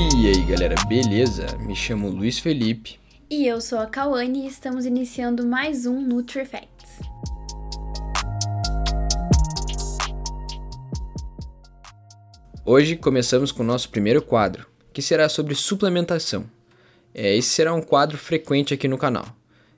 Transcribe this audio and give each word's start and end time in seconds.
E 0.00 0.28
aí 0.28 0.44
galera, 0.44 0.76
beleza? 0.86 1.58
Me 1.58 1.74
chamo 1.74 2.08
Luiz 2.08 2.38
Felipe. 2.38 3.00
E 3.28 3.48
eu 3.48 3.60
sou 3.60 3.80
a 3.80 3.86
Kawane 3.86 4.44
e 4.44 4.46
estamos 4.46 4.86
iniciando 4.86 5.44
mais 5.44 5.86
um 5.86 6.00
NutriFacts. 6.00 7.00
Hoje 12.64 12.94
começamos 12.94 13.50
com 13.50 13.64
o 13.64 13.66
nosso 13.66 13.88
primeiro 13.88 14.22
quadro, 14.22 14.68
que 14.92 15.02
será 15.02 15.28
sobre 15.28 15.56
suplementação. 15.56 16.48
É, 17.12 17.34
esse 17.36 17.48
será 17.48 17.74
um 17.74 17.82
quadro 17.82 18.16
frequente 18.16 18.72
aqui 18.72 18.86
no 18.86 18.96
canal. 18.96 19.26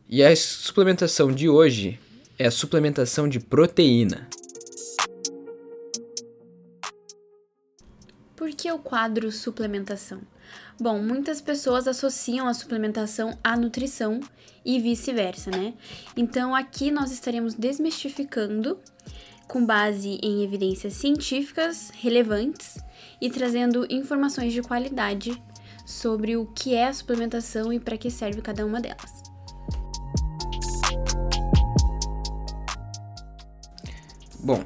E 0.06 0.22
a 0.22 0.36
suplementação 0.36 1.32
de 1.32 1.48
hoje 1.48 1.98
é 2.38 2.46
a 2.46 2.50
suplementação 2.50 3.26
de 3.26 3.40
proteína. 3.40 4.28
Que 8.60 8.70
o 8.70 8.78
quadro 8.78 9.32
suplementação? 9.32 10.20
Bom, 10.78 11.00
muitas 11.00 11.40
pessoas 11.40 11.88
associam 11.88 12.46
a 12.46 12.52
suplementação 12.52 13.38
à 13.42 13.56
nutrição 13.56 14.20
e 14.62 14.78
vice-versa, 14.78 15.50
né? 15.50 15.72
Então 16.14 16.54
aqui 16.54 16.90
nós 16.90 17.10
estaremos 17.10 17.54
desmistificando 17.54 18.78
com 19.48 19.64
base 19.64 20.18
em 20.22 20.44
evidências 20.44 20.92
científicas 20.92 21.90
relevantes 21.94 22.76
e 23.18 23.30
trazendo 23.30 23.86
informações 23.88 24.52
de 24.52 24.60
qualidade 24.60 25.42
sobre 25.86 26.36
o 26.36 26.44
que 26.44 26.74
é 26.74 26.88
a 26.88 26.92
suplementação 26.92 27.72
e 27.72 27.80
para 27.80 27.96
que 27.96 28.10
serve 28.10 28.42
cada 28.42 28.66
uma 28.66 28.78
delas. 28.78 29.22
Bom, 34.38 34.62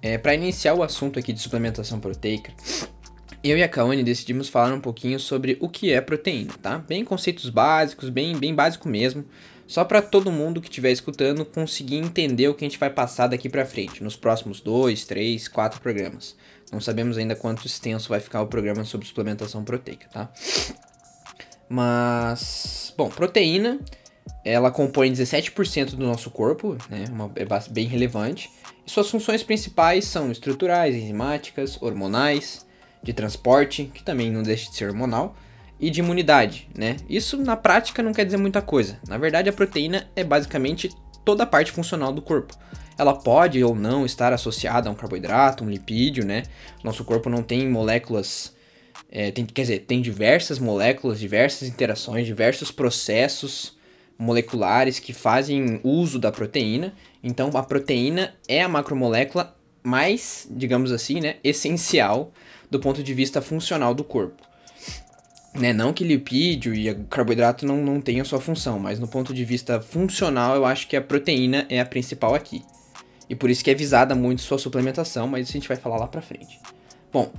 é, 0.00 0.16
para 0.16 0.34
iniciar 0.34 0.74
o 0.74 0.84
assunto 0.84 1.18
aqui 1.18 1.32
de 1.32 1.40
suplementação 1.40 1.98
proteica, 1.98 2.52
eu 3.50 3.58
e 3.58 3.62
a 3.62 3.68
Kaone 3.68 4.02
decidimos 4.02 4.48
falar 4.48 4.74
um 4.74 4.80
pouquinho 4.80 5.18
sobre 5.18 5.56
o 5.60 5.68
que 5.68 5.92
é 5.92 6.00
proteína, 6.00 6.54
tá? 6.60 6.78
Bem 6.78 7.04
conceitos 7.04 7.48
básicos, 7.48 8.08
bem, 8.08 8.36
bem 8.36 8.54
básico 8.54 8.88
mesmo, 8.88 9.24
só 9.66 9.84
para 9.84 10.02
todo 10.02 10.32
mundo 10.32 10.60
que 10.60 10.68
estiver 10.68 10.90
escutando 10.90 11.44
conseguir 11.44 11.96
entender 11.96 12.48
o 12.48 12.54
que 12.54 12.64
a 12.64 12.68
gente 12.68 12.78
vai 12.78 12.90
passar 12.90 13.26
daqui 13.26 13.48
para 13.48 13.64
frente, 13.66 14.02
nos 14.02 14.16
próximos 14.16 14.60
dois, 14.60 15.04
três, 15.04 15.46
quatro 15.46 15.80
programas. 15.80 16.36
Não 16.72 16.80
sabemos 16.80 17.16
ainda 17.16 17.34
quanto 17.36 17.66
extenso 17.66 18.08
vai 18.08 18.20
ficar 18.20 18.42
o 18.42 18.46
programa 18.46 18.84
sobre 18.84 19.06
suplementação 19.06 19.64
proteica, 19.64 20.08
tá? 20.08 20.30
Mas, 21.68 22.92
bom, 22.96 23.08
proteína, 23.08 23.78
ela 24.44 24.70
compõe 24.70 25.12
17% 25.12 25.90
do 25.90 26.06
nosso 26.06 26.30
corpo, 26.30 26.76
né? 26.88 27.04
Uma, 27.10 27.30
é 27.36 27.44
bem 27.70 27.86
relevante. 27.86 28.50
E 28.86 28.90
suas 28.90 29.10
funções 29.10 29.42
principais 29.42 30.06
são 30.06 30.32
estruturais, 30.32 30.94
enzimáticas, 30.94 31.80
hormonais, 31.82 32.66
de 33.02 33.12
transporte, 33.12 33.90
que 33.92 34.02
também 34.02 34.30
não 34.30 34.42
deixa 34.42 34.70
de 34.70 34.76
ser 34.76 34.86
hormonal, 34.86 35.36
e 35.80 35.90
de 35.90 36.00
imunidade, 36.00 36.68
né? 36.76 36.96
Isso 37.08 37.36
na 37.36 37.56
prática 37.56 38.02
não 38.02 38.12
quer 38.12 38.24
dizer 38.24 38.36
muita 38.36 38.60
coisa. 38.60 38.98
Na 39.06 39.16
verdade, 39.16 39.48
a 39.48 39.52
proteína 39.52 40.08
é 40.16 40.24
basicamente 40.24 40.90
toda 41.24 41.44
a 41.44 41.46
parte 41.46 41.70
funcional 41.70 42.12
do 42.12 42.20
corpo. 42.20 42.56
Ela 42.96 43.14
pode 43.14 43.62
ou 43.62 43.76
não 43.76 44.04
estar 44.04 44.32
associada 44.32 44.88
a 44.88 44.92
um 44.92 44.94
carboidrato, 44.94 45.62
um 45.62 45.70
lipídio, 45.70 46.26
né? 46.26 46.42
Nosso 46.82 47.04
corpo 47.04 47.30
não 47.30 47.44
tem 47.44 47.68
moléculas, 47.68 48.56
é, 49.08 49.30
tem, 49.30 49.46
quer 49.46 49.62
dizer, 49.62 49.78
tem 49.80 50.02
diversas 50.02 50.58
moléculas, 50.58 51.20
diversas 51.20 51.68
interações, 51.68 52.26
diversos 52.26 52.72
processos 52.72 53.78
moleculares 54.18 54.98
que 54.98 55.12
fazem 55.12 55.80
uso 55.84 56.18
da 56.18 56.32
proteína. 56.32 56.92
Então, 57.22 57.50
a 57.54 57.62
proteína 57.62 58.34
é 58.48 58.62
a 58.62 58.68
macromolécula 58.68 59.56
mais, 59.80 60.48
digamos 60.50 60.90
assim, 60.90 61.20
né, 61.20 61.36
essencial 61.44 62.32
do 62.70 62.80
ponto 62.80 63.02
de 63.02 63.14
vista 63.14 63.40
funcional 63.40 63.94
do 63.94 64.04
corpo. 64.04 64.42
Né, 65.54 65.72
não 65.72 65.92
que 65.92 66.04
lipídio 66.04 66.74
e 66.74 66.94
carboidrato 67.10 67.66
não, 67.66 67.78
não 67.78 68.00
tenham 68.00 68.24
sua 68.24 68.40
função, 68.40 68.78
mas 68.78 69.00
no 69.00 69.08
ponto 69.08 69.34
de 69.34 69.44
vista 69.44 69.80
funcional, 69.80 70.54
eu 70.54 70.64
acho 70.64 70.86
que 70.86 70.96
a 70.96 71.00
proteína 71.00 71.66
é 71.68 71.80
a 71.80 71.86
principal 71.86 72.34
aqui. 72.34 72.62
E 73.28 73.34
por 73.34 73.50
isso 73.50 73.64
que 73.64 73.70
é 73.70 73.74
visada 73.74 74.14
muito 74.14 74.42
sua 74.42 74.58
suplementação, 74.58 75.26
mas 75.26 75.48
isso 75.48 75.56
a 75.56 75.60
gente 75.60 75.68
vai 75.68 75.76
falar 75.76 75.96
lá 75.96 76.06
pra 76.06 76.22
frente. 76.22 76.60
Bom, 77.12 77.32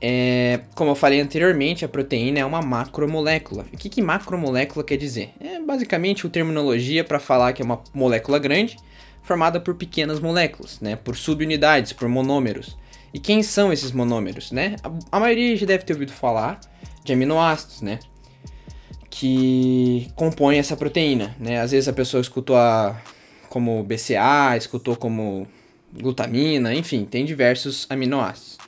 é, 0.00 0.60
como 0.74 0.90
eu 0.90 0.94
falei 0.94 1.20
anteriormente, 1.20 1.84
a 1.84 1.88
proteína 1.88 2.38
é 2.38 2.44
uma 2.44 2.62
macromolécula. 2.62 3.66
O 3.72 3.76
que, 3.76 3.88
que 3.88 4.00
macromolécula 4.00 4.82
quer 4.84 4.96
dizer? 4.96 5.32
É 5.38 5.60
basicamente 5.60 6.24
uma 6.24 6.30
terminologia 6.30 7.04
para 7.04 7.18
falar 7.18 7.52
que 7.52 7.60
é 7.60 7.64
uma 7.64 7.82
molécula 7.92 8.38
grande 8.38 8.76
formada 9.22 9.60
por 9.60 9.74
pequenas 9.74 10.18
moléculas, 10.18 10.80
né, 10.80 10.96
por 10.96 11.16
subunidades, 11.16 11.92
por 11.92 12.08
monômeros. 12.08 12.76
E 13.12 13.18
quem 13.18 13.42
são 13.42 13.72
esses 13.72 13.92
monômeros, 13.92 14.52
né? 14.52 14.76
A, 14.82 15.16
a 15.16 15.20
maioria 15.20 15.56
já 15.56 15.66
deve 15.66 15.84
ter 15.84 15.92
ouvido 15.92 16.12
falar 16.12 16.60
de 17.04 17.12
aminoácidos, 17.12 17.82
né? 17.82 17.98
Que 19.08 20.08
compõem 20.14 20.58
essa 20.58 20.76
proteína, 20.76 21.34
né? 21.38 21.60
Às 21.60 21.72
vezes 21.72 21.88
a 21.88 21.92
pessoa 21.92 22.20
escutou 22.20 22.56
a, 22.56 23.00
como 23.48 23.82
BCA, 23.82 24.56
escutou 24.56 24.96
como 24.96 25.46
glutamina, 25.92 26.72
enfim, 26.72 27.04
tem 27.04 27.24
diversos 27.24 27.86
aminoácidos. 27.90 28.58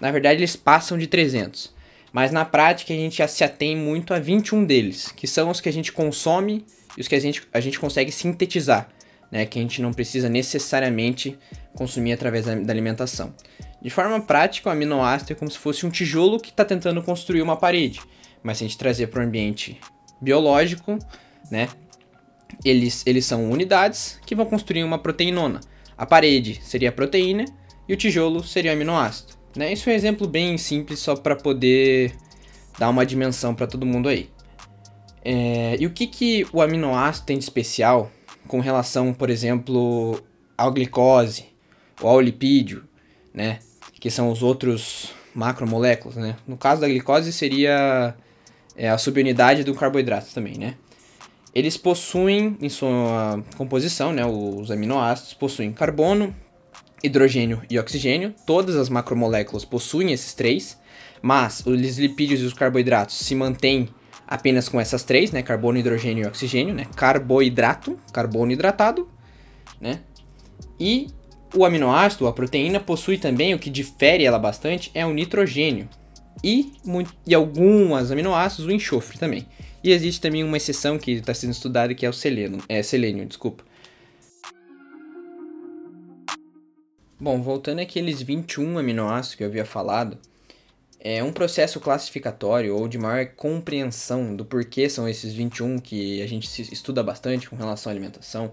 Na 0.00 0.10
verdade, 0.10 0.40
eles 0.40 0.56
passam 0.56 0.98
de 0.98 1.06
300. 1.06 1.72
Mas 2.12 2.32
na 2.32 2.44
prática, 2.44 2.92
a 2.92 2.96
gente 2.96 3.18
já 3.18 3.28
se 3.28 3.44
atém 3.44 3.76
muito 3.76 4.12
a 4.12 4.18
21 4.18 4.64
deles, 4.64 5.12
que 5.12 5.26
são 5.26 5.48
os 5.48 5.60
que 5.60 5.68
a 5.68 5.72
gente 5.72 5.92
consome 5.92 6.64
e 6.96 7.00
os 7.00 7.08
que 7.08 7.14
a 7.14 7.20
gente, 7.20 7.42
a 7.52 7.60
gente 7.60 7.78
consegue 7.78 8.10
sintetizar, 8.10 8.88
né? 9.30 9.46
Que 9.46 9.58
a 9.58 9.62
gente 9.62 9.80
não 9.80 9.92
precisa 9.92 10.28
necessariamente 10.28 11.38
consumir 11.74 12.12
através 12.12 12.44
da, 12.44 12.54
da 12.56 12.72
alimentação. 12.72 13.32
De 13.82 13.90
forma 13.90 14.20
prática, 14.20 14.68
o 14.68 14.72
aminoácido 14.72 15.32
é 15.32 15.34
como 15.34 15.50
se 15.50 15.58
fosse 15.58 15.84
um 15.84 15.90
tijolo 15.90 16.38
que 16.38 16.50
está 16.50 16.64
tentando 16.64 17.02
construir 17.02 17.42
uma 17.42 17.56
parede. 17.56 18.00
Mas 18.40 18.58
se 18.58 18.64
a 18.64 18.68
gente 18.68 18.78
trazer 18.78 19.08
para 19.08 19.20
o 19.20 19.26
ambiente 19.26 19.80
biológico, 20.20 20.96
né? 21.50 21.68
Eles, 22.64 23.02
eles 23.04 23.24
são 23.24 23.50
unidades 23.50 24.20
que 24.24 24.36
vão 24.36 24.46
construir 24.46 24.84
uma 24.84 24.98
proteinona. 24.98 25.60
A 25.98 26.06
parede 26.06 26.60
seria 26.62 26.90
a 26.90 26.92
proteína 26.92 27.44
e 27.88 27.92
o 27.92 27.96
tijolo 27.96 28.44
seria 28.44 28.70
o 28.70 28.74
aminoácido. 28.74 29.32
Né? 29.56 29.72
Isso 29.72 29.90
é 29.90 29.92
um 29.92 29.96
exemplo 29.96 30.28
bem 30.28 30.56
simples 30.56 31.00
só 31.00 31.16
para 31.16 31.34
poder 31.34 32.14
dar 32.78 32.88
uma 32.88 33.04
dimensão 33.04 33.54
para 33.54 33.66
todo 33.66 33.84
mundo 33.84 34.08
aí. 34.08 34.30
É, 35.24 35.76
e 35.78 35.86
o 35.86 35.90
que, 35.90 36.06
que 36.06 36.46
o 36.52 36.62
aminoácido 36.62 37.26
tem 37.26 37.38
de 37.38 37.44
especial 37.44 38.10
com 38.46 38.60
relação, 38.60 39.12
por 39.12 39.28
exemplo, 39.28 40.22
à 40.56 40.68
glicose 40.70 41.46
ou 42.00 42.10
ao 42.10 42.20
lipídio, 42.20 42.84
né? 43.32 43.58
Que 44.02 44.10
são 44.10 44.32
os 44.32 44.42
outros 44.42 45.14
macromoléculas, 45.32 46.16
né? 46.16 46.34
No 46.44 46.56
caso 46.56 46.80
da 46.80 46.88
glicose 46.88 47.32
seria 47.32 48.12
é, 48.76 48.90
a 48.90 48.98
subunidade 48.98 49.62
do 49.62 49.72
carboidrato 49.76 50.34
também, 50.34 50.58
né? 50.58 50.74
Eles 51.54 51.76
possuem 51.76 52.58
em 52.60 52.68
sua 52.68 53.40
composição, 53.56 54.12
né, 54.12 54.26
os 54.26 54.72
aminoácidos 54.72 55.34
possuem 55.34 55.72
carbono, 55.72 56.34
hidrogênio 57.00 57.62
e 57.70 57.78
oxigênio. 57.78 58.34
Todas 58.44 58.74
as 58.74 58.88
macromoléculas 58.88 59.64
possuem 59.64 60.12
esses 60.12 60.34
três, 60.34 60.76
mas 61.22 61.62
os 61.64 61.96
lipídios 61.96 62.40
e 62.40 62.44
os 62.44 62.54
carboidratos 62.54 63.16
se 63.16 63.36
mantêm 63.36 63.88
apenas 64.26 64.68
com 64.68 64.80
essas 64.80 65.04
três, 65.04 65.30
né, 65.30 65.42
carbono, 65.42 65.78
hidrogênio 65.78 66.24
e 66.24 66.26
oxigênio, 66.26 66.74
né? 66.74 66.86
Carboidrato, 66.96 67.96
carbono 68.12 68.50
hidratado, 68.50 69.08
né? 69.80 70.00
E 70.80 71.06
o 71.54 71.64
aminoácido, 71.64 72.26
a 72.26 72.32
proteína, 72.32 72.80
possui 72.80 73.18
também 73.18 73.54
o 73.54 73.58
que 73.58 73.70
difere 73.70 74.24
ela 74.24 74.38
bastante 74.38 74.90
é 74.94 75.04
o 75.04 75.12
nitrogênio 75.12 75.88
e, 76.42 76.72
e 77.26 77.34
alguns 77.34 78.10
aminoácidos 78.10 78.66
o 78.66 78.72
enxofre 78.72 79.18
também. 79.18 79.46
E 79.84 79.90
existe 79.90 80.20
também 80.20 80.44
uma 80.44 80.56
exceção 80.56 80.98
que 80.98 81.12
está 81.12 81.34
sendo 81.34 81.52
estudada 81.52 81.94
que 81.94 82.06
é 82.06 82.08
o 82.08 82.12
selênio, 82.12 82.62
é 82.68 82.82
selênio, 82.82 83.26
desculpa. 83.26 83.64
Bom, 87.18 87.40
voltando 87.40 87.80
àqueles 87.80 88.20
21 88.20 88.78
aminoácidos 88.78 89.36
que 89.36 89.44
eu 89.44 89.48
havia 89.48 89.64
falado, 89.64 90.18
é 90.98 91.22
um 91.22 91.32
processo 91.32 91.80
classificatório 91.80 92.76
ou 92.76 92.88
de 92.88 92.98
maior 92.98 93.26
compreensão 93.36 94.34
do 94.34 94.44
porquê 94.44 94.88
são 94.88 95.08
esses 95.08 95.32
21 95.32 95.78
que 95.78 96.22
a 96.22 96.26
gente 96.26 96.48
estuda 96.72 97.02
bastante 97.02 97.48
com 97.48 97.56
relação 97.56 97.90
à 97.90 97.92
alimentação 97.92 98.50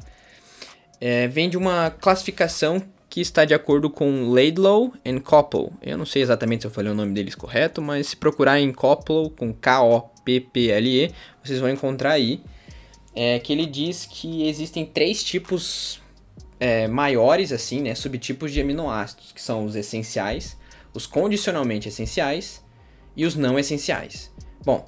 é, 0.99 1.27
vem 1.27 1.49
de 1.49 1.57
uma 1.57 1.89
classificação 1.89 2.81
que 3.09 3.21
está 3.21 3.43
de 3.43 3.53
acordo 3.53 3.89
com 3.89 4.29
Laidlaw 4.29 4.93
and 5.05 5.19
Koppel. 5.19 5.73
Eu 5.81 5.97
não 5.97 6.05
sei 6.05 6.21
exatamente 6.21 6.61
se 6.61 6.67
eu 6.67 6.71
falei 6.71 6.91
o 6.91 6.95
nome 6.95 7.13
deles 7.13 7.33
correto, 7.33 7.81
mas 7.81 8.07
se 8.07 8.15
procurar 8.15 8.59
em 8.59 8.71
Koppel, 8.71 9.33
com 9.35 9.51
K-O-P-P-L-E, 9.51 11.11
vocês 11.43 11.59
vão 11.59 11.69
encontrar 11.69 12.11
aí 12.11 12.41
é, 13.15 13.39
que 13.39 13.51
ele 13.51 13.65
diz 13.65 14.05
que 14.05 14.47
existem 14.47 14.85
três 14.85 15.23
tipos 15.23 15.99
é, 16.59 16.87
maiores, 16.87 17.51
assim, 17.51 17.81
né, 17.81 17.95
subtipos 17.95 18.51
de 18.51 18.61
aminoácidos, 18.61 19.31
que 19.31 19.41
são 19.41 19.65
os 19.65 19.75
essenciais, 19.75 20.55
os 20.93 21.07
condicionalmente 21.07 21.87
essenciais 21.87 22.63
e 23.15 23.25
os 23.25 23.35
não 23.35 23.57
essenciais. 23.57 24.31
Bom, 24.63 24.85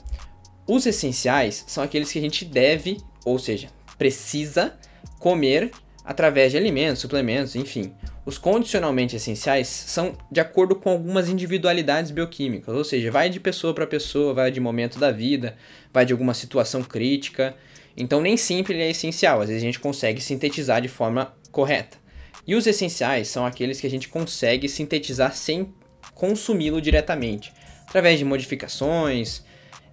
os 0.68 0.86
essenciais 0.86 1.64
são 1.68 1.84
aqueles 1.84 2.12
que 2.12 2.20
a 2.20 2.22
gente 2.22 2.46
deve, 2.46 2.98
ou 3.26 3.40
seja, 3.40 3.70
precisa 3.98 4.78
comer 5.20 5.72
através 6.04 6.52
de 6.52 6.58
alimentos, 6.58 7.02
suplementos, 7.02 7.56
enfim, 7.56 7.94
Os 8.24 8.38
condicionalmente 8.38 9.16
essenciais 9.16 9.68
são 9.68 10.16
de 10.32 10.40
acordo 10.40 10.76
com 10.76 10.92
algumas 10.92 11.28
individualidades 11.28 12.12
bioquímicas, 12.12 12.76
ou 12.76 12.84
seja, 12.84 13.10
vai 13.10 13.30
de 13.30 13.40
pessoa 13.40 13.74
para 13.74 13.88
pessoa, 13.88 14.34
vai 14.34 14.52
de 14.52 14.60
momento 14.60 15.00
da 15.00 15.12
vida, 15.12 15.56
vai 15.92 16.06
de 16.06 16.14
alguma 16.14 16.36
situação 16.36 16.84
crítica. 16.84 17.56
Então 17.98 18.22
nem 18.22 18.38
sempre 18.38 18.76
ele 18.76 18.84
é 18.84 18.90
essencial, 18.92 19.42
às 19.42 19.48
vezes 19.48 19.64
a 19.64 19.66
gente 19.66 19.80
consegue 19.80 20.22
sintetizar 20.22 20.82
de 20.82 20.88
forma 20.88 21.34
correta. 21.52 21.98
E 22.46 22.56
os 22.56 22.68
essenciais 22.68 23.28
são 23.28 23.46
aqueles 23.46 23.82
que 23.82 23.88
a 23.88 23.90
gente 23.90 24.08
consegue 24.08 24.70
sintetizar 24.70 25.36
sem 25.36 25.74
consumi-lo 26.14 26.80
diretamente, 26.80 27.52
através 27.88 28.20
de 28.20 28.26
modificações, 28.26 29.44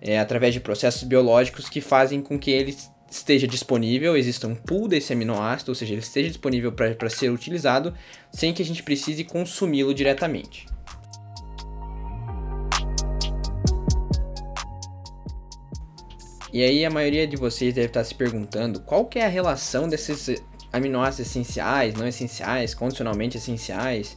é, 0.01 0.19
através 0.19 0.55
de 0.55 0.61
processos 0.61 1.03
biológicos 1.03 1.69
que 1.69 1.81
fazem 1.81 2.21
com 2.21 2.39
que 2.39 2.51
ele 2.51 2.77
esteja 3.11 3.47
disponível, 3.47 4.17
exista 4.17 4.47
um 4.47 4.55
pool 4.55 4.89
desse 4.89 5.13
aminoácido, 5.13 5.71
ou 5.71 5.75
seja, 5.75 5.95
ele 5.95 6.01
esteja 6.01 6.29
disponível 6.29 6.73
para 6.73 7.09
ser 7.09 7.31
utilizado, 7.31 7.95
sem 8.33 8.53
que 8.53 8.63
a 8.63 8.65
gente 8.65 8.83
precise 8.83 9.25
consumi-lo 9.25 9.95
diretamente. 9.95 10.67
E 16.53 16.63
aí 16.63 16.85
a 16.85 16.91
maioria 16.91 17.27
de 17.27 17.37
vocês 17.37 17.75
deve 17.75 17.89
estar 17.89 18.03
se 18.05 18.15
perguntando 18.15 18.81
qual 18.81 19.09
é 19.15 19.25
a 19.25 19.29
relação 19.29 19.87
desses 19.87 20.43
aminoácidos 20.73 21.31
essenciais, 21.31 21.95
não 21.95 22.07
essenciais, 22.07 22.75
condicionalmente 22.75 23.37
essenciais, 23.37 24.17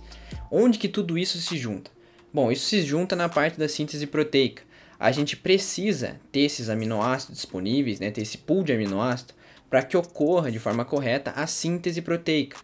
onde 0.49 0.79
que 0.79 0.87
tudo 0.87 1.17
isso 1.17 1.37
se 1.39 1.57
junta? 1.57 1.91
Bom, 2.33 2.51
isso 2.51 2.65
se 2.65 2.81
junta 2.83 3.15
na 3.15 3.27
parte 3.27 3.59
da 3.59 3.67
síntese 3.67 4.07
proteica. 4.07 4.63
A 5.01 5.11
gente 5.11 5.35
precisa 5.35 6.21
ter 6.31 6.41
esses 6.41 6.69
aminoácidos 6.69 7.37
disponíveis, 7.37 7.99
né, 7.99 8.11
ter 8.11 8.21
esse 8.21 8.37
pool 8.37 8.63
de 8.63 8.71
aminoácidos, 8.71 9.33
para 9.67 9.81
que 9.81 9.97
ocorra 9.97 10.51
de 10.51 10.59
forma 10.59 10.85
correta 10.85 11.31
a 11.31 11.47
síntese 11.47 12.03
proteica. 12.03 12.59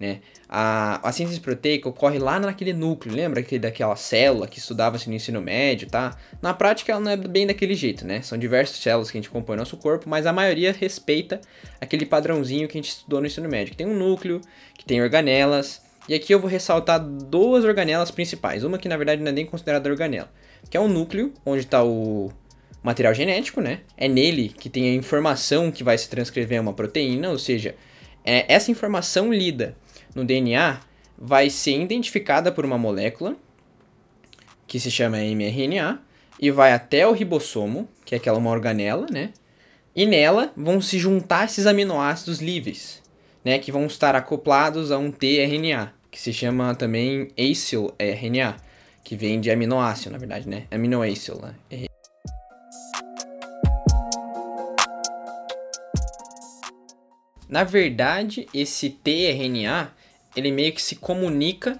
Né? 0.00 0.18
A, 0.48 1.08
a 1.08 1.12
síntese 1.12 1.38
proteica 1.38 1.88
ocorre 1.88 2.18
lá 2.18 2.40
naquele 2.40 2.72
núcleo, 2.72 3.14
lembra 3.14 3.40
que 3.40 3.56
daquela 3.56 3.94
célula 3.94 4.48
que 4.48 4.58
estudava-se 4.58 5.08
no 5.08 5.14
ensino 5.14 5.40
médio, 5.40 5.88
tá? 5.88 6.18
Na 6.42 6.52
prática 6.52 6.90
ela 6.90 7.00
não 7.00 7.12
é 7.12 7.16
bem 7.16 7.46
daquele 7.46 7.74
jeito, 7.76 8.04
né? 8.04 8.20
São 8.20 8.36
diversas 8.36 8.78
células 8.78 9.08
que 9.08 9.16
a 9.16 9.20
gente 9.20 9.30
compõe 9.30 9.54
no 9.54 9.60
nosso 9.60 9.76
corpo, 9.76 10.08
mas 10.08 10.26
a 10.26 10.32
maioria 10.32 10.72
respeita 10.72 11.40
aquele 11.80 12.04
padrãozinho 12.04 12.66
que 12.66 12.76
a 12.76 12.82
gente 12.82 12.90
estudou 12.90 13.20
no 13.20 13.28
ensino 13.28 13.48
médio, 13.48 13.70
que 13.70 13.76
tem 13.76 13.86
um 13.86 13.96
núcleo, 13.96 14.40
que 14.76 14.84
tem 14.84 15.00
organelas, 15.00 15.85
e 16.08 16.14
aqui 16.14 16.32
eu 16.32 16.40
vou 16.40 16.48
ressaltar 16.48 17.00
duas 17.00 17.64
organelas 17.64 18.10
principais. 18.10 18.62
Uma 18.62 18.78
que 18.78 18.88
na 18.88 18.96
verdade 18.96 19.22
não 19.22 19.30
é 19.30 19.32
nem 19.32 19.46
considerada 19.46 19.88
organela, 19.90 20.30
que 20.70 20.76
é 20.76 20.80
o 20.80 20.88
núcleo, 20.88 21.32
onde 21.44 21.62
está 21.62 21.82
o 21.84 22.30
material 22.82 23.12
genético, 23.12 23.60
né? 23.60 23.80
É 23.96 24.06
nele 24.06 24.48
que 24.48 24.70
tem 24.70 24.90
a 24.90 24.94
informação 24.94 25.72
que 25.72 25.82
vai 25.82 25.98
se 25.98 26.08
transcrever 26.08 26.58
a 26.58 26.62
uma 26.62 26.72
proteína, 26.72 27.30
ou 27.30 27.38
seja, 27.38 27.74
é, 28.24 28.52
essa 28.52 28.70
informação 28.70 29.32
lida 29.32 29.76
no 30.14 30.24
DNA 30.24 30.80
vai 31.18 31.50
ser 31.50 31.80
identificada 31.80 32.52
por 32.52 32.64
uma 32.64 32.78
molécula 32.78 33.36
que 34.66 34.78
se 34.78 34.90
chama 34.90 35.18
mRNA 35.18 36.00
e 36.38 36.50
vai 36.50 36.72
até 36.72 37.06
o 37.06 37.12
ribossomo, 37.12 37.88
que 38.04 38.14
é 38.14 38.18
aquela 38.18 38.38
uma 38.38 38.50
organela, 38.50 39.06
né? 39.10 39.32
E 39.94 40.04
nela 40.04 40.52
vão 40.56 40.80
se 40.80 40.98
juntar 40.98 41.46
esses 41.46 41.66
aminoácidos 41.66 42.40
livres, 42.40 43.02
né, 43.44 43.58
que 43.58 43.72
vão 43.72 43.86
estar 43.86 44.14
acoplados 44.14 44.92
a 44.92 44.98
um 44.98 45.10
tRNA 45.10 45.95
que 46.16 46.22
se 46.22 46.32
chama 46.32 46.74
também 46.74 47.28
acyl 47.38 47.94
RNA, 47.98 48.56
que 49.04 49.14
vem 49.14 49.38
de 49.38 49.50
aminoácido, 49.50 50.12
na 50.12 50.16
verdade, 50.16 50.48
né? 50.48 50.66
Aminoácido, 50.70 51.42
né? 51.42 51.54
Na 57.46 57.64
verdade, 57.64 58.48
esse 58.54 58.88
tRNA, 58.88 59.92
ele 60.34 60.50
meio 60.50 60.72
que 60.72 60.80
se 60.80 60.96
comunica 60.96 61.78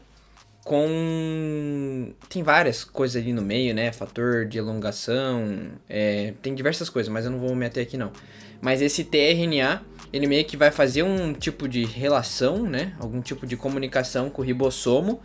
com... 0.66 2.12
Tem 2.28 2.42
várias 2.42 2.82
coisas 2.82 3.22
ali 3.22 3.32
no 3.32 3.40
meio, 3.40 3.72
né? 3.72 3.92
Fator 3.92 4.44
de 4.46 4.58
elongação, 4.58 5.70
é... 5.88 6.34
tem 6.42 6.56
diversas 6.56 6.90
coisas, 6.90 7.10
mas 7.10 7.24
eu 7.24 7.30
não 7.30 7.38
vou 7.38 7.50
me 7.50 7.56
meter 7.56 7.82
aqui 7.82 7.96
não. 7.96 8.10
Mas 8.60 8.82
esse 8.82 9.04
tRNA 9.04 9.82
ele 10.12 10.26
meio 10.26 10.44
que 10.44 10.56
vai 10.56 10.72
fazer 10.72 11.04
um 11.04 11.32
tipo 11.32 11.68
de 11.68 11.84
relação, 11.84 12.64
né? 12.64 12.94
Algum 12.98 13.20
tipo 13.20 13.46
de 13.46 13.56
comunicação 13.56 14.28
com 14.28 14.42
o 14.42 14.44
ribossomo, 14.44 15.20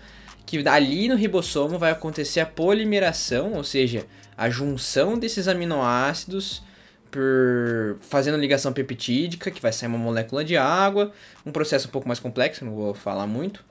que 0.45 0.67
ali 0.67 1.07
no 1.07 1.15
ribossomo 1.15 1.79
vai 1.79 1.91
acontecer 1.91 2.39
a 2.39 2.45
polimeração, 2.45 3.53
ou 3.53 3.63
seja, 3.63 4.05
a 4.38 4.47
junção 4.47 5.17
desses 5.17 5.47
aminoácidos 5.47 6.61
por 7.09 7.97
fazendo 8.01 8.38
ligação 8.38 8.71
peptídica, 8.71 9.49
que 9.49 9.61
vai 9.61 9.73
sair 9.73 9.88
uma 9.88 9.97
molécula 9.97 10.45
de 10.45 10.55
água, 10.55 11.11
um 11.43 11.51
processo 11.51 11.88
um 11.88 11.91
pouco 11.91 12.07
mais 12.07 12.19
complexo, 12.19 12.63
não 12.63 12.75
vou 12.75 12.93
falar 12.93 13.25
muito. 13.25 13.70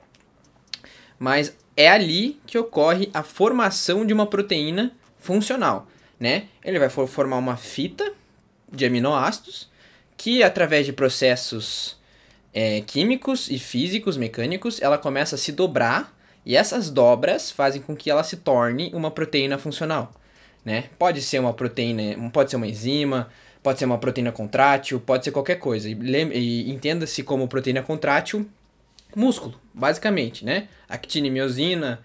Mas 1.21 1.55
é 1.77 1.87
ali 1.87 2.41
que 2.47 2.57
ocorre 2.57 3.11
a 3.13 3.23
formação 3.23 4.07
de 4.07 4.15
uma 4.15 4.27
proteína 4.27 4.91
funcional, 5.19 5.87
né? 6.19 6.45
Ele 6.65 6.79
vai 6.79 6.89
formar 6.89 7.37
uma 7.37 7.59
fita 7.59 8.11
de 8.73 8.87
aminoácidos 8.87 9.69
que 10.17 10.43
através 10.43 10.87
de 10.87 10.95
processos 10.95 11.99
é, 12.55 12.81
químicos 12.81 13.51
e 13.51 13.59
físicos, 13.59 14.17
mecânicos, 14.17 14.81
ela 14.81 14.97
começa 14.97 15.35
a 15.35 15.39
se 15.39 15.53
dobrar 15.53 16.17
e 16.45 16.57
essas 16.57 16.89
dobras 16.89 17.51
fazem 17.51 17.83
com 17.83 17.95
que 17.95 18.11
ela 18.11 18.25
se 18.25 18.39
torne 18.39 18.91
uma 18.95 19.11
proteína 19.11 19.59
funcional. 19.59 20.15
Né? 20.65 20.85
Pode 20.99 21.21
ser 21.21 21.39
uma 21.39 21.53
proteína, 21.53 22.31
pode 22.31 22.51
ser 22.51 22.57
uma 22.57 22.67
enzima, 22.67 23.29
pode 23.63 23.79
ser 23.79 23.85
uma 23.85 23.99
proteína 23.99 24.33
contrátil, 24.33 24.99
pode 25.01 25.25
ser 25.25 25.33
qualquer 25.33 25.57
coisa. 25.57 25.87
E, 25.87 25.93
e 25.93 26.71
entenda-se 26.71 27.23
como 27.23 27.47
proteína 27.47 27.83
contrátil 27.83 28.49
músculo, 29.15 29.61
basicamente, 29.73 30.45
né? 30.45 30.69
Actina 30.89 31.27
e 31.27 31.31
miosina, 31.31 32.01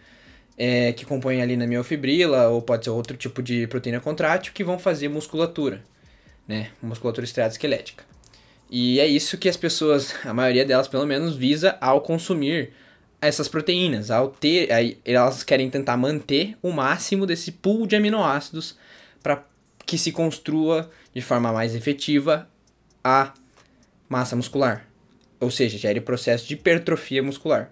é, 0.58 0.94
que 0.94 1.06
compõem 1.06 1.42
ali 1.42 1.58
na 1.58 1.68
miofibrila, 1.68 2.48
ou 2.50 2.62
pode 2.62 2.86
ser 2.86 2.92
outro 2.92 3.16
tipo 3.18 3.42
de 3.42 3.68
proteína 3.68 4.00
contrátil, 4.00 4.54
que 4.54 4.64
vão 4.64 4.80
fazer 4.80 5.10
musculatura 5.10 5.84
né? 6.48 6.70
Musculatura 6.82 7.26
esquelética. 7.26 8.04
E 8.70 9.00
é 9.00 9.06
isso 9.06 9.38
que 9.38 9.50
as 9.50 9.58
pessoas, 9.58 10.16
a 10.26 10.34
maioria 10.34 10.66
delas 10.66 10.88
pelo 10.88 11.06
menos, 11.06 11.36
visa 11.36 11.78
ao 11.82 12.02
consumir 12.02 12.74
essas 13.22 13.48
proteínas, 13.48 14.12
ao 14.12 14.30
ter, 14.30 14.72
aí 14.72 15.00
elas 15.04 15.44
querem 15.44 15.70
tentar 15.70 15.98
manter 15.98 16.58
o 16.62 16.72
máximo 16.72 17.26
desse 17.26 17.52
pool 17.52 17.88
de 17.88 17.96
aminoácidos 17.96 18.78
para 19.24 19.44
que 19.86 19.98
se 19.98 20.12
construa 20.12 20.90
de 21.14 21.22
forma 21.22 21.52
mais 21.52 21.74
efetiva 21.74 22.48
a 23.04 23.34
massa 24.10 24.36
muscular. 24.36 24.86
Ou 25.40 25.52
seja, 25.52 25.78
gere 25.78 26.02
processo 26.02 26.48
de 26.48 26.54
hipertrofia 26.54 27.22
muscular, 27.22 27.72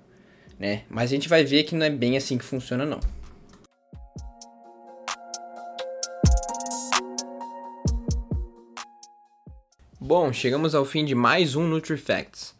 né? 0.59 0.83
Mas 0.89 1.11
a 1.11 1.15
gente 1.15 1.29
vai 1.29 1.43
ver 1.43 1.63
que 1.63 1.75
não 1.75 1.85
é 1.85 1.89
bem 1.89 2.17
assim 2.17 2.37
que 2.37 2.43
funciona 2.45 2.85
não. 2.85 2.99
Bom, 9.99 10.33
chegamos 10.33 10.75
ao 10.75 10.83
fim 10.83 11.05
de 11.05 11.15
mais 11.15 11.55
um 11.55 11.65
NutriFacts. 11.65 12.53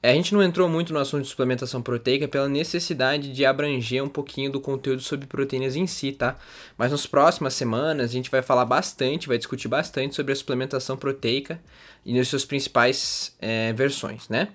A 0.00 0.12
gente 0.12 0.32
não 0.32 0.42
entrou 0.42 0.68
muito 0.68 0.92
no 0.92 1.00
assunto 1.00 1.24
de 1.24 1.28
suplementação 1.28 1.82
proteica 1.82 2.28
pela 2.28 2.48
necessidade 2.48 3.32
de 3.32 3.44
abranger 3.44 4.02
um 4.02 4.08
pouquinho 4.08 4.50
do 4.50 4.60
conteúdo 4.60 5.02
sobre 5.02 5.26
proteínas 5.26 5.74
em 5.74 5.88
si, 5.88 6.12
tá? 6.12 6.36
Mas 6.76 6.92
nas 6.92 7.04
próximas 7.04 7.54
semanas 7.54 8.10
a 8.10 8.12
gente 8.12 8.30
vai 8.30 8.40
falar 8.40 8.64
bastante, 8.64 9.26
vai 9.26 9.38
discutir 9.38 9.66
bastante 9.66 10.14
sobre 10.14 10.32
a 10.32 10.36
suplementação 10.36 10.96
proteica 10.96 11.60
e 12.06 12.16
nas 12.16 12.28
suas 12.28 12.44
principais 12.44 13.34
é, 13.40 13.72
versões, 13.72 14.28
né? 14.28 14.48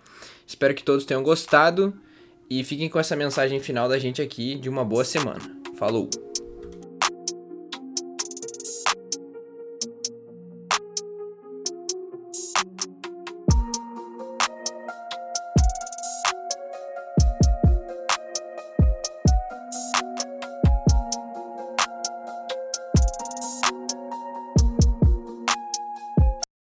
Espero 0.48 0.74
que 0.74 0.84
todos 0.84 1.06
tenham 1.06 1.24
gostado 1.24 1.94
e 2.50 2.64
fiquem 2.64 2.88
com 2.88 3.00
essa 3.00 3.16
mensagem 3.16 3.60
final 3.60 3.90
da 3.90 4.00
gente 4.00 4.22
aqui 4.22 4.56
de 4.56 4.70
uma 4.70 4.86
boa 4.86 5.04
semana. 5.04 5.42
Falou! 5.78 6.10